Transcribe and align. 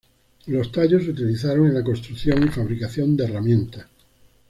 Los 0.47 0.71
tallos 0.71 1.03
se 1.03 1.11
utilizaron 1.11 1.67
en 1.67 1.75
la 1.75 1.83
construcción 1.83 2.41
y 2.41 2.47
fabricación 2.47 3.15
de 3.15 3.25
herramientas. 3.25 3.85